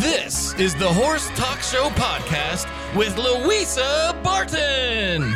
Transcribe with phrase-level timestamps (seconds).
[0.00, 5.34] This is the Horse Talk Show podcast with Louisa Barton.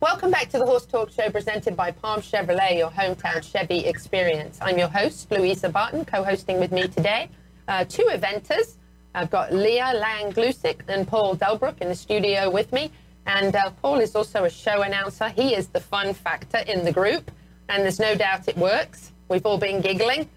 [0.00, 4.58] Welcome back to the Horse Talk Show presented by Palm Chevrolet, your hometown Chevy experience.
[4.60, 7.28] I'm your host, Louisa Barton, co hosting with me today
[7.68, 8.76] uh, two eventers.
[9.14, 12.90] I've got Leah Lang Gluscic and Paul Delbrook in the studio with me.
[13.26, 15.28] And uh, Paul is also a show announcer.
[15.28, 17.30] He is the fun factor in the group,
[17.68, 19.12] and there's no doubt it works.
[19.28, 20.28] We've all been giggling.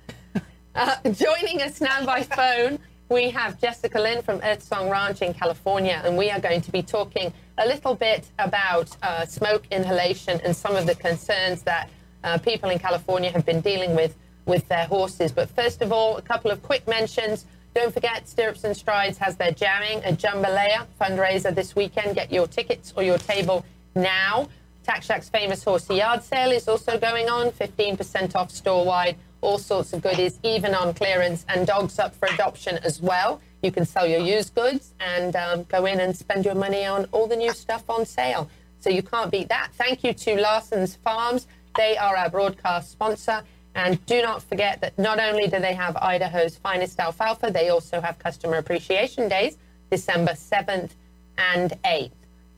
[0.77, 2.77] Uh, joining us now by phone,
[3.09, 6.71] we have Jessica Lynn from Earth Song Ranch in California, and we are going to
[6.71, 11.89] be talking a little bit about uh, smoke inhalation and some of the concerns that
[12.23, 15.31] uh, people in California have been dealing with with their horses.
[15.31, 17.45] But first of all, a couple of quick mentions.
[17.73, 22.13] Don't forget, Stirrups and Strides has their jamming, a jambalaya fundraiser this weekend.
[22.13, 24.47] Get your tickets or your table now.
[24.87, 29.57] Tack Shack's famous horsey yard sale is also going on, 15% off store wide all
[29.57, 33.41] sorts of goodies, even on clearance, and dogs up for adoption as well.
[33.61, 37.05] You can sell your used goods and um, go in and spend your money on
[37.11, 38.49] all the new stuff on sale.
[38.79, 39.69] So you can't beat that.
[39.73, 41.47] Thank you to Larson's Farms.
[41.75, 43.43] They are our broadcast sponsor.
[43.75, 48.01] And do not forget that not only do they have Idaho's finest alfalfa, they also
[48.01, 49.57] have Customer Appreciation Days,
[49.91, 50.91] December 7th
[51.37, 52.11] and 8th.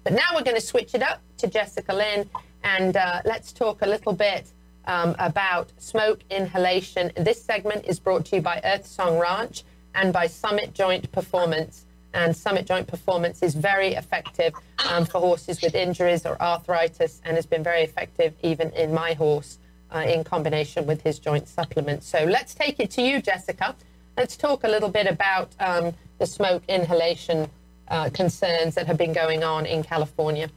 [0.06, 2.30] But now we're going to switch it up to Jessica Lynn
[2.64, 4.52] and uh, let's talk a little bit
[4.86, 7.12] um, about smoke inhalation.
[7.16, 9.64] This segment is brought to you by Earth Song Ranch
[9.96, 11.86] and by Summit Joint Performance.
[12.14, 14.54] And Summit Joint Performance is very effective
[14.90, 19.14] um, for horses with injuries or arthritis and has been very effective even in my
[19.14, 19.60] horse
[19.94, 22.08] uh, in combination with his joint supplements.
[22.08, 23.76] So let's take it to you, Jessica.
[24.18, 27.50] Let's talk a little bit about um, the smoke inhalation
[27.88, 30.50] uh, concerns that have been going on in California.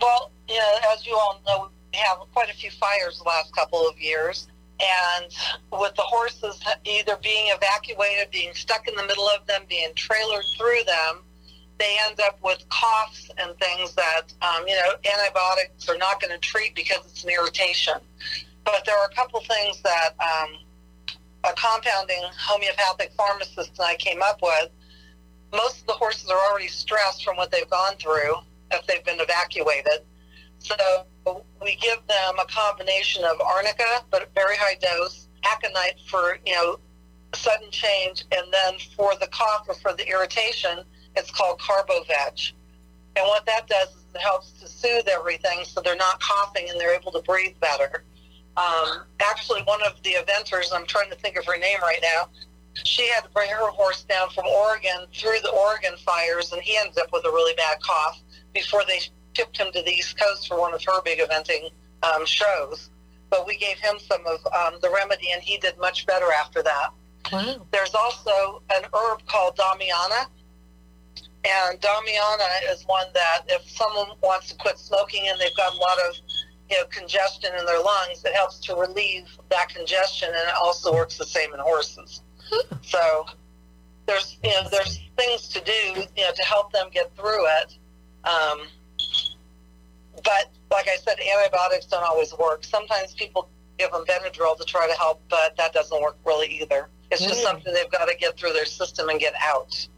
[0.00, 3.86] Well, yeah, as you all know, we have quite a few fires the last couple
[3.86, 4.48] of years.
[4.80, 5.30] And
[5.72, 10.44] with the horses either being evacuated, being stuck in the middle of them, being trailered
[10.56, 11.22] through them,
[11.78, 16.32] they end up with coughs and things that, um, you know, antibiotics are not going
[16.32, 17.94] to treat because it's an irritation.
[18.64, 20.56] But there are a couple things that um,
[21.44, 24.70] a compounding homeopathic pharmacist and I came up with.
[25.52, 28.36] Most of the horses are already stressed from what they've gone through
[28.72, 30.00] if they've been evacuated.
[30.58, 30.74] So
[31.62, 36.52] we give them a combination of arnica, but a very high dose, aconite for, you
[36.52, 36.78] know,
[37.34, 40.80] sudden change, and then for the cough or for the irritation,
[41.16, 42.52] it's called Carboveg.
[43.16, 46.80] And what that does is it helps to soothe everything so they're not coughing and
[46.80, 48.04] they're able to breathe better.
[48.56, 52.28] Um, actually, one of the eventers, I'm trying to think of her name right now,
[52.84, 56.76] she had to bring her horse down from Oregon through the Oregon fires, and he
[56.76, 58.20] ends up with a really bad cough
[58.52, 59.00] before they
[59.34, 61.70] shipped him to the East Coast for one of her big eventing
[62.02, 62.90] um, shows.
[63.30, 66.62] But we gave him some of um, the remedy, and he did much better after
[66.62, 66.90] that.
[67.32, 67.66] Wow.
[67.70, 70.26] There's also an herb called Damiana.
[71.44, 75.76] And Damiana is one that if someone wants to quit smoking and they've got a
[75.76, 76.16] lot of
[76.70, 80.92] you know, congestion in their lungs, it helps to relieve that congestion, and it also
[80.92, 82.22] works the same in horses.
[82.82, 83.26] So
[84.06, 87.76] there's you know there's things to do you know to help them get through it.
[88.24, 88.66] Um,
[90.22, 92.64] but like I said, antibiotics don't always work.
[92.64, 93.48] Sometimes people
[93.78, 96.88] give them Benadryl to try to help, but that doesn't work really either.
[97.10, 97.44] It's just mm.
[97.44, 99.88] something they've got to get through their system and get out.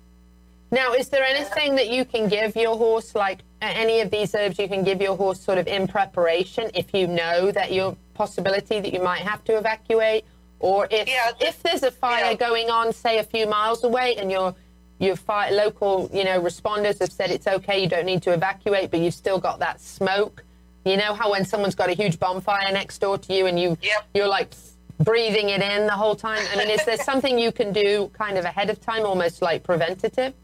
[0.71, 4.59] Now, is there anything that you can give your horse, like any of these herbs
[4.59, 8.81] you can give your horse sort of in preparation if you know that your possibility
[8.81, 10.25] that you might have to evacuate?
[10.61, 12.35] Or if, yeah, if there's a fire yeah.
[12.35, 14.55] going on, say a few miles away, and your
[15.03, 18.91] your fire, local, you know, responders have said it's okay, you don't need to evacuate,
[18.91, 20.45] but you've still got that smoke.
[20.85, 23.77] You know how when someone's got a huge bonfire next door to you and you
[23.83, 24.07] yep.
[24.15, 24.53] you're like
[25.01, 26.45] breathing it in the whole time.
[26.53, 29.63] I mean, is there something you can do kind of ahead of time, almost like
[29.63, 30.35] preventative?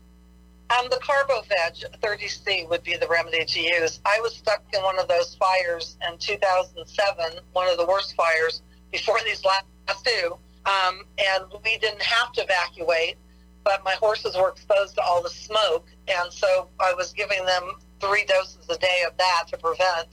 [0.76, 4.00] Um, the Carboveg 30C would be the remedy to use.
[4.04, 8.62] I was stuck in one of those fires in 2007, one of the worst fires
[8.92, 9.64] before these last
[10.04, 10.36] two,
[10.66, 13.16] um, and we didn't have to evacuate
[13.69, 17.75] but my horses were exposed to all the smoke, and so I was giving them
[18.00, 20.09] three doses a day of that to prevent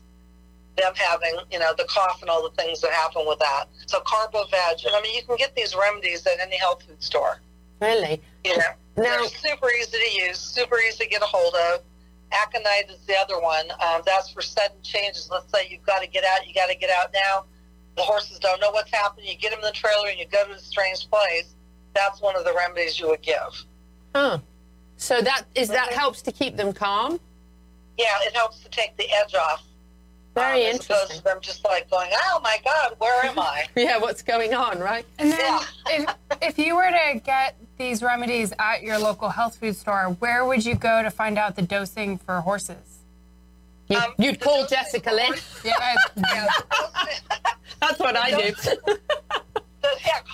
[0.77, 3.67] them having, you know, the cough and all the things that happen with that.
[3.85, 7.39] So Carboveg, and I mean, you can get these remedies at any health food store.
[7.79, 8.21] Really?
[8.43, 8.63] You know,
[8.97, 11.81] now, they're super easy to use, super easy to get a hold of.
[12.33, 13.71] Aconite is the other one.
[13.71, 15.29] Um, that's for sudden changes.
[15.31, 17.45] Let's say you've got to get out, you got to get out now.
[17.95, 19.27] The horses don't know what's happening.
[19.29, 21.55] You get them in the trailer and you go to a strange place
[21.95, 23.63] that's one of the remedies you would give.
[24.13, 24.39] Huh.
[24.97, 25.99] So that is that mm-hmm.
[25.99, 27.19] helps to keep them calm.
[27.97, 29.63] Yeah, it helps to take the edge off.
[30.35, 31.17] Very um, interesting.
[31.17, 33.65] As them just like going, oh my God, where am I?
[33.75, 35.05] yeah, what's going on, right?
[35.17, 35.63] And then, yeah.
[35.87, 40.45] if, if you were to get these remedies at your local health food store, where
[40.45, 42.99] would you go to find out the dosing for horses?
[43.87, 45.33] You, Um, you'd call Jessica Lynn.
[45.63, 46.47] Yeah, Yeah,
[47.79, 48.73] That's what I do.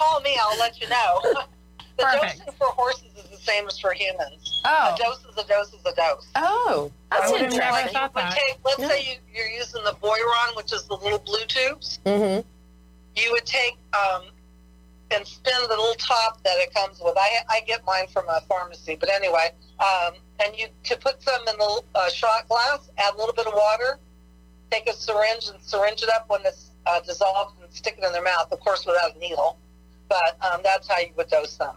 [0.02, 0.38] Call me.
[0.42, 1.22] I'll let you know.
[1.98, 2.38] The Perfect.
[2.40, 4.62] dosing for horses is the same as for humans.
[4.64, 4.96] Oh.
[4.96, 6.26] A dose is a dose is a dose.
[6.36, 7.94] Oh, that's never interesting.
[7.94, 8.34] thought that.
[8.34, 8.88] take, let's Yeah.
[8.88, 12.00] say you, you're using the Boiron, which is the little blue tubes.
[12.06, 12.48] Mm-hmm.
[13.22, 14.24] You would take um,
[15.12, 17.16] and spin the little top that it comes with.
[17.18, 20.14] I, I get mine from a pharmacy, but anyway, um,
[20.44, 23.54] and you could put some in the uh, shot glass, add a little bit of
[23.54, 24.00] water,
[24.72, 28.14] take a syringe and syringe it up when it's uh, dissolved and stick it in
[28.14, 29.58] their mouth, of course, without a needle.
[30.12, 31.76] But um, that's how you would dose them.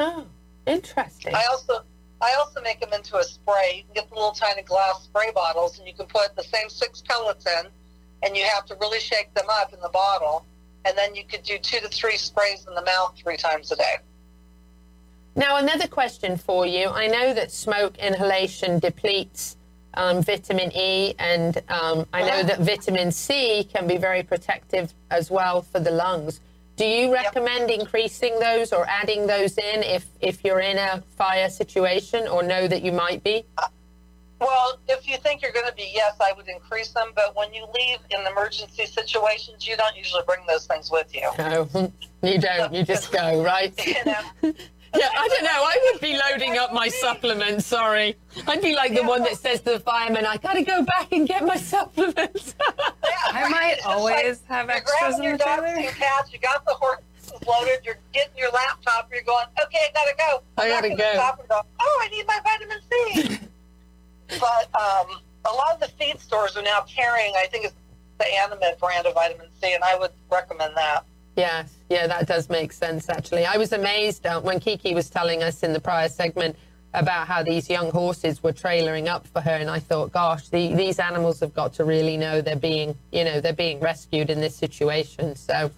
[0.00, 0.26] Oh,
[0.66, 1.32] interesting.
[1.32, 1.84] I also
[2.20, 3.76] I also make them into a spray.
[3.76, 6.68] You can get the little tiny glass spray bottles, and you can put the same
[6.68, 7.66] six pellets in,
[8.24, 10.44] and you have to really shake them up in the bottle,
[10.84, 13.76] and then you could do two to three sprays in the mouth three times a
[13.76, 13.98] day.
[15.36, 16.88] Now, another question for you.
[16.88, 19.56] I know that smoke inhalation depletes
[19.94, 25.30] um, vitamin E, and um, I know that vitamin C can be very protective as
[25.30, 26.40] well for the lungs.
[26.78, 31.50] Do you recommend increasing those or adding those in if, if you're in a fire
[31.50, 33.44] situation or know that you might be?
[33.58, 33.66] Uh,
[34.40, 37.08] well, if you think you're going to be, yes, I would increase them.
[37.16, 41.28] But when you leave in emergency situations, you don't usually bring those things with you.
[41.36, 41.68] No,
[42.22, 42.72] you don't.
[42.72, 43.74] You just go, right?
[43.84, 44.54] You know,
[44.94, 45.50] Yeah, I don't know.
[45.50, 47.66] I would be loading up my supplements.
[47.66, 51.12] Sorry, I'd be like the one that says to the fireman, "I gotta go back
[51.12, 55.36] and get my supplements." Yeah, I might It's just always have you're extras in your
[55.36, 55.66] the trailer.
[55.66, 55.92] and your.
[56.32, 57.04] You got the horses
[57.46, 57.80] loaded.
[57.84, 59.10] You're getting your laptop.
[59.12, 59.44] You're going.
[59.62, 60.42] Okay, I gotta go.
[60.56, 61.12] I I'm not gotta go.
[61.14, 61.60] Stop and go.
[61.80, 63.38] Oh, I need my vitamin C.
[64.40, 67.34] but um, a lot of the feed stores are now carrying.
[67.36, 67.74] I think it's
[68.18, 71.04] the Animate brand of vitamin C, and I would recommend that.
[71.38, 73.08] Yes, yeah, that does make sense.
[73.08, 76.56] Actually, I was amazed uh, when Kiki was telling us in the prior segment
[76.94, 80.74] about how these young horses were trailering up for her, and I thought, gosh, the,
[80.74, 84.40] these animals have got to really know they're being, you know, they're being rescued in
[84.40, 85.36] this situation.
[85.36, 85.70] So,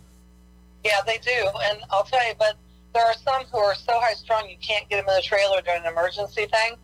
[0.82, 2.32] Yeah, they do, and I'll tell you.
[2.38, 2.56] But
[2.94, 5.60] there are some who are so high strung you can't get them in the trailer
[5.60, 6.76] during an emergency thing.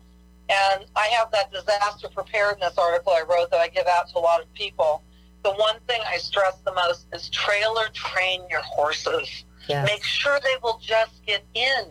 [0.49, 4.19] And I have that disaster preparedness article I wrote that I give out to a
[4.19, 5.01] lot of people.
[5.43, 9.45] The one thing I stress the most is trailer train your horses.
[9.67, 11.85] yeah, Make sure they will just get in.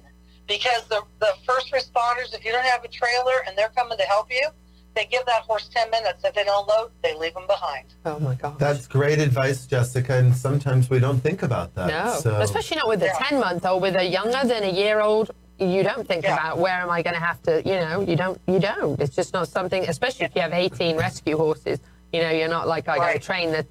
[0.46, 4.04] Because the, the first responders, if you don't have a trailer and they're coming to
[4.04, 4.48] help you,
[4.94, 6.22] they give that horse 10 minutes.
[6.24, 7.86] If they don't load, they leave them behind.
[8.04, 8.58] oh my God.
[8.58, 11.88] That's great advice, Jessica, and sometimes we don't think about that.
[11.88, 13.18] No, So, especially not with a Yeah.
[13.28, 13.82] 10 month old.
[13.82, 16.34] With a younger than a year old, you don't think Yeah.
[16.34, 18.98] about where am I going to have to, you know, you don't, you don't.
[19.00, 21.78] It's just not something, especially if you have 18 rescue horses,
[22.16, 23.66] you know, you're not like, I got to train the,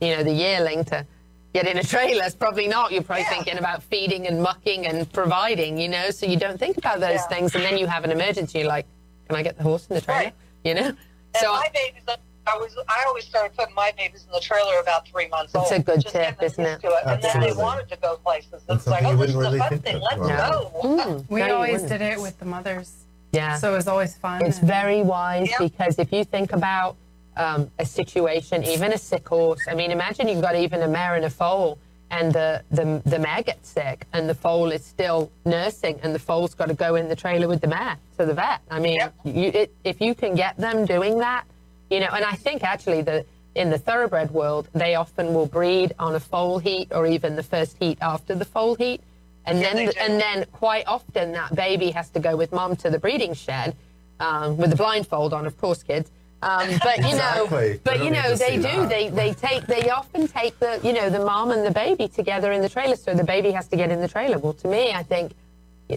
[0.00, 1.04] you know, the yearling to
[1.52, 2.22] get in a trailer.
[2.24, 2.92] It's probably not.
[2.92, 3.30] You're probably Yeah.
[3.30, 7.14] thinking about feeding and mucking and providing, you know, so you don't think about those
[7.22, 7.26] Yeah.
[7.28, 7.54] things.
[7.56, 8.86] And then you have an emergency, you're like,
[9.26, 10.20] can I get the horse in the trailer?
[10.26, 10.34] Right.
[10.64, 10.86] You know?
[10.88, 10.96] And
[11.40, 12.02] So, my babies,
[12.46, 15.70] I was, I always started putting my babies in the trailer about three months It's
[15.70, 15.80] old.
[15.80, 16.80] a good just getting tip, isn't it?
[16.82, 16.92] It.
[17.04, 17.50] And then Absolutely.
[17.54, 18.62] they wanted to go places.
[18.66, 20.00] That's It's like, something oh, this is wouldn't a fun thing.
[20.00, 20.70] Let's Wow.
[20.82, 20.88] go.
[20.88, 21.88] mm, We always wouldn't.
[21.90, 22.90] did it with the mothers,
[23.32, 23.56] Yeah.
[23.58, 24.46] so it was always fun.
[24.46, 25.58] It's and- very wise Yep.
[25.58, 26.96] because if you think about
[27.38, 31.14] um, a situation, even a sick horse, I mean, imagine you've got even a mare
[31.14, 31.78] and a foal,
[32.10, 36.18] and the, the, the mare gets sick, and the foal is still nursing, and the
[36.18, 38.60] foal's got to go in the trailer with the mare to the vet.
[38.70, 39.14] I mean, Yep.
[39.24, 41.44] you, it, if you can get them doing that,
[41.90, 45.92] you know, and I think actually the in the thoroughbred world, they often will breed
[45.98, 49.00] on a foal heat or even the first heat after the foal heat.
[49.46, 52.90] And Yeah, then, and then quite often that baby has to go with mom to
[52.90, 53.74] the breeding shed
[54.20, 56.10] um, with the blindfold on, of course, kids.
[56.40, 57.70] Um, but you Exactly.
[57.74, 58.62] know, but They you know, they do.
[58.62, 58.88] that.
[58.88, 62.52] They they take they often take the you know the mom and the baby together
[62.52, 64.38] in the trailer, so the baby has to get in the trailer.
[64.38, 65.32] Well, to me, I think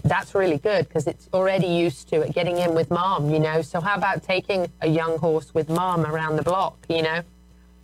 [0.02, 3.30] that's really good because it's already used to it getting in with mom.
[3.30, 6.76] You know, so how about taking a young horse with mom around the block?
[6.88, 7.22] You know,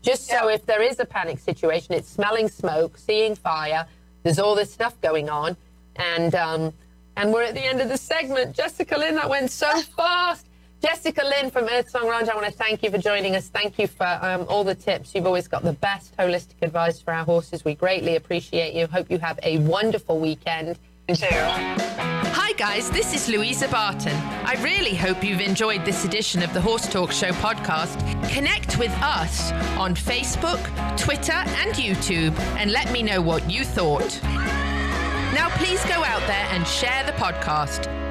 [0.02, 3.86] just so if there is a panic situation, it's smelling smoke, seeing fire.
[4.24, 5.56] There's all this stuff going on,
[5.94, 6.72] and um,
[7.16, 8.56] and we're at the end of the segment.
[8.56, 10.46] Jessica Lynn, that went so fast.
[10.80, 13.48] Jessica Lynn from Earth Song Ranch, I want to thank you for joining us.
[13.48, 15.12] Thank you for um, all the tips.
[15.14, 17.64] You've always got the best holistic advice for our horses.
[17.64, 18.86] We greatly appreciate you.
[18.86, 20.78] Hope you have a wonderful weekend.
[21.10, 24.14] Hi, guys, this is Louisa Barton.
[24.44, 27.98] I really hope you've enjoyed this edition of the Horse Talk Show podcast.
[28.30, 30.62] Connect with us on Facebook,
[30.98, 34.20] Twitter, and YouTube and let me know what you thought.
[35.34, 38.07] Now, please go out there and share the podcast.